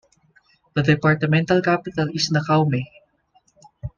[0.73, 2.87] The departmental capital is Nacaome.